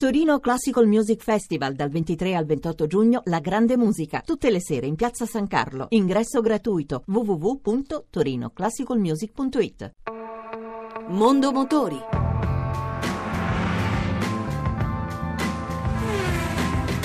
[0.00, 4.86] Torino Classical Music Festival dal 23 al 28 giugno La Grande Musica, tutte le sere
[4.86, 5.88] in Piazza San Carlo.
[5.90, 9.90] Ingresso gratuito www.torinoclassicalmusic.it.
[11.08, 11.98] Mondo Motori.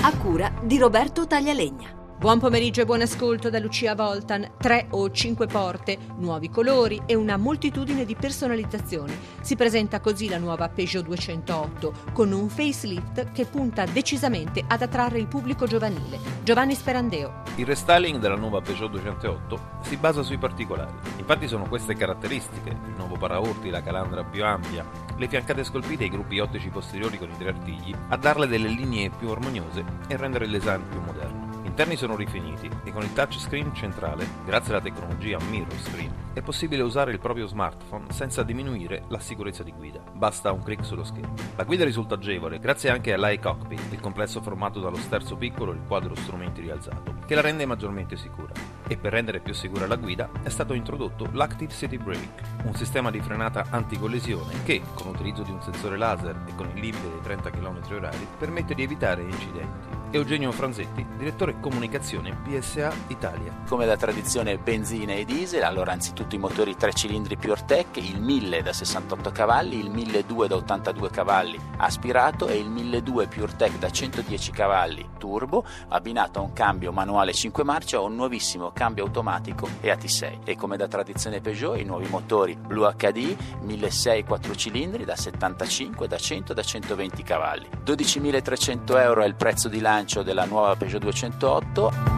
[0.02, 2.05] A cura di Roberto Taglialegna.
[2.26, 4.54] Buon pomeriggio e buon ascolto da Lucia Voltan.
[4.58, 9.16] Tre o cinque porte, nuovi colori e una moltitudine di personalizzazioni.
[9.41, 15.20] Si presenta così la nuova Peugeot 208 con un facelift che punta decisamente ad attrarre
[15.20, 16.18] il pubblico giovanile.
[16.41, 17.44] Giovanni Sperandeo.
[17.58, 20.94] Il restyling della nuova Peugeot 208 si basa sui particolari.
[21.18, 24.84] Infatti sono queste caratteristiche, il nuovo paraurti, la calandra più ampia,
[25.16, 28.70] le fiancate scolpite e i gruppi ottici posteriori con i tre artigli, a darle delle
[28.70, 31.45] linee più armoniose e rendere il design più moderno
[31.75, 36.84] interni sono rifiniti e con il touchscreen centrale, grazie alla tecnologia Mirror Screen, è possibile
[36.84, 40.01] usare il proprio smartphone senza diminuire la sicurezza di guida.
[40.13, 41.34] Basta un clic sullo schermo.
[41.57, 45.81] La guida risulta agevole grazie anche all'iCockpit, il complesso formato dallo sterzo piccolo e il
[45.85, 48.54] quadro strumenti rialzato, che la rende maggiormente sicura.
[48.88, 53.10] E per rendere più sicura la guida è stato introdotto l'Active City Brake, un sistema
[53.10, 57.22] di frenata anticollisione che, con l'utilizzo di un sensore laser e con il limite dei
[57.24, 59.96] 30 km/h, permette di evitare incidenti.
[60.12, 63.54] Eugenio Franzetti, direttore comunicazione PSA Italia.
[63.68, 68.62] Come da tradizione benzina e diesel, allora anzitutto i motori 3 cilindri PureTech, il 1000
[68.62, 74.52] da 68 cavalli, il 1200 da 82 cavalli aspirato e il 1200 PureTech da 110
[74.52, 80.40] cavalli turbo, abbinato a un cambio manuale 5 marce o un nuovissimo cambio automatico EAT6.
[80.44, 86.07] E come da tradizione Peugeot, i nuovi motori Blue HD 1600 4 cilindri da 75,
[86.07, 87.67] da 100 da 120 cavalli.
[87.84, 92.15] 12.300 euro è il prezzo di lancio della nuova Peugeot 208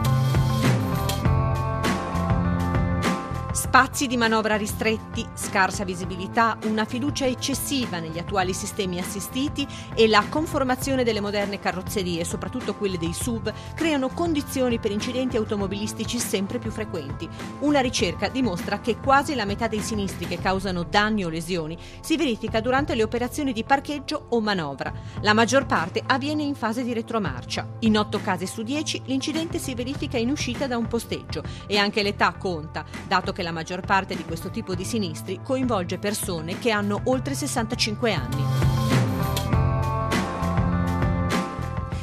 [3.68, 10.24] Spazi di manovra ristretti, scarsa visibilità, una fiducia eccessiva negli attuali sistemi assistiti e la
[10.26, 16.70] conformazione delle moderne carrozzerie, soprattutto quelle dei SUV, creano condizioni per incidenti automobilistici sempre più
[16.70, 17.28] frequenti.
[17.58, 22.16] Una ricerca dimostra che quasi la metà dei sinistri che causano danni o lesioni si
[22.16, 24.90] verifica durante le operazioni di parcheggio o manovra.
[25.20, 27.68] La maggior parte avviene in fase di retromarcia.
[27.80, 32.02] In 8 casi su 10 l'incidente si verifica in uscita da un posteggio e anche
[32.02, 36.70] l'età conta, dato che la maggior parte di questo tipo di sinistri coinvolge persone che
[36.70, 38.44] hanno oltre 65 anni.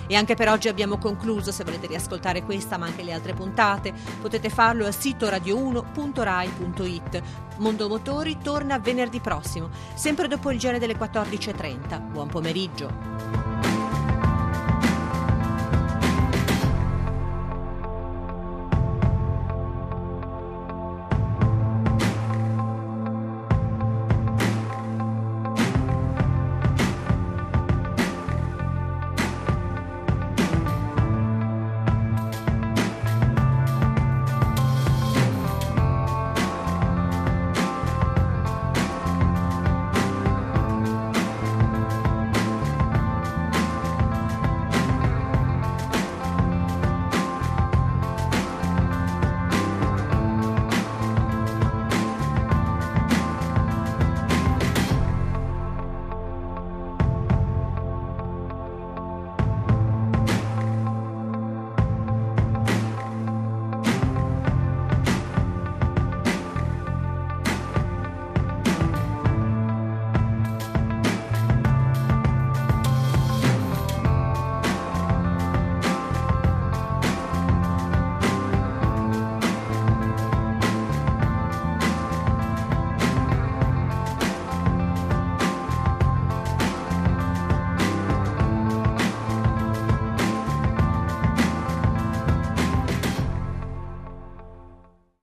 [0.08, 3.94] E anche per oggi abbiamo concluso, se volete riascoltare questa ma anche le altre puntate,
[4.22, 7.22] potete farlo al sito radio1.rai.it.
[7.60, 12.12] Mondo Motori torna venerdì prossimo, sempre dopo il genere delle 14.30.
[12.12, 13.55] Buon pomeriggio.